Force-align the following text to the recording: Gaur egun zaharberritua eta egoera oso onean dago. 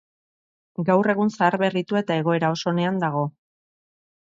Gaur 0.87 1.09
egun 1.15 1.31
zaharberritua 1.35 2.03
eta 2.05 2.19
egoera 2.23 2.51
oso 2.57 2.69
onean 2.75 3.01
dago. 3.07 3.25